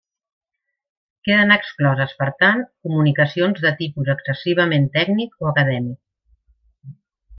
[1.27, 6.95] Queden excloses, per tant, comunicacions de tipus excessivament tècnic o acadèmic.